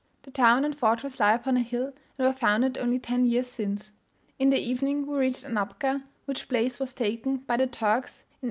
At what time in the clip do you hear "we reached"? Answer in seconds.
5.05-5.45